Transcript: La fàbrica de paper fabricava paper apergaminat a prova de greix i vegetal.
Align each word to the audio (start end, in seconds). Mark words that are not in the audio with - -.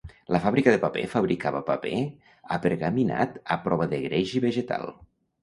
La 0.35 0.39
fàbrica 0.43 0.71
de 0.75 0.77
paper 0.85 1.03
fabricava 1.11 1.61
paper 1.67 1.99
apergaminat 2.57 3.37
a 3.57 3.61
prova 3.69 3.89
de 3.95 4.01
greix 4.09 4.35
i 4.41 4.45
vegetal. 4.49 4.93